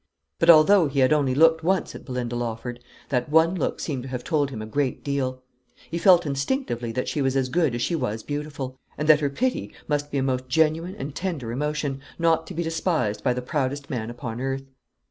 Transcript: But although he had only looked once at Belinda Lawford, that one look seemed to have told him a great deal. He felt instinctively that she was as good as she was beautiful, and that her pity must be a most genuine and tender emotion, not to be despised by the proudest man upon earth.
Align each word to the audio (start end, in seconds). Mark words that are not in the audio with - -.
But 0.39 0.49
although 0.49 0.87
he 0.87 1.01
had 1.01 1.13
only 1.13 1.35
looked 1.35 1.63
once 1.63 1.93
at 1.93 2.05
Belinda 2.05 2.35
Lawford, 2.35 2.83
that 3.09 3.29
one 3.29 3.53
look 3.53 3.79
seemed 3.79 4.01
to 4.01 4.09
have 4.09 4.23
told 4.23 4.49
him 4.49 4.59
a 4.59 4.65
great 4.65 5.03
deal. 5.03 5.43
He 5.91 5.99
felt 5.99 6.25
instinctively 6.25 6.91
that 6.93 7.07
she 7.07 7.21
was 7.21 7.35
as 7.35 7.49
good 7.49 7.75
as 7.75 7.83
she 7.83 7.95
was 7.95 8.23
beautiful, 8.23 8.79
and 8.97 9.07
that 9.07 9.19
her 9.19 9.29
pity 9.29 9.71
must 9.87 10.09
be 10.09 10.17
a 10.17 10.23
most 10.23 10.47
genuine 10.49 10.95
and 10.95 11.13
tender 11.13 11.51
emotion, 11.51 12.01
not 12.17 12.47
to 12.47 12.55
be 12.55 12.63
despised 12.63 13.23
by 13.23 13.35
the 13.35 13.43
proudest 13.43 13.91
man 13.91 14.09
upon 14.09 14.41
earth. 14.41 14.63